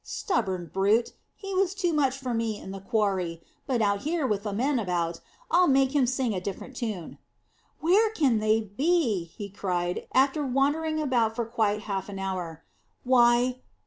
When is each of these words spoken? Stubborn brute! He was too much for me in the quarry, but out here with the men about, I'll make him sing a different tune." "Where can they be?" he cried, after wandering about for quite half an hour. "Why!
Stubborn 0.03 0.71
brute! 0.73 1.13
He 1.35 1.53
was 1.53 1.75
too 1.75 1.93
much 1.93 2.17
for 2.17 2.33
me 2.33 2.59
in 2.59 2.71
the 2.71 2.79
quarry, 2.81 3.43
but 3.67 3.83
out 3.83 4.01
here 4.01 4.25
with 4.25 4.41
the 4.41 4.51
men 4.51 4.79
about, 4.79 5.19
I'll 5.51 5.67
make 5.67 5.91
him 5.95 6.07
sing 6.07 6.33
a 6.33 6.41
different 6.41 6.75
tune." 6.75 7.19
"Where 7.81 8.09
can 8.09 8.39
they 8.39 8.61
be?" 8.61 9.25
he 9.25 9.47
cried, 9.47 10.07
after 10.11 10.43
wandering 10.43 10.99
about 10.99 11.35
for 11.35 11.45
quite 11.45 11.81
half 11.81 12.09
an 12.09 12.17
hour. 12.17 12.63
"Why! 13.03 13.61